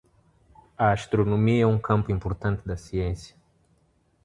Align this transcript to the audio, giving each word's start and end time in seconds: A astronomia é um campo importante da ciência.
A 0.79 0.91
astronomia 0.93 1.61
é 1.61 1.67
um 1.67 1.77
campo 1.77 2.11
importante 2.11 2.67
da 2.67 2.75
ciência. 2.75 3.35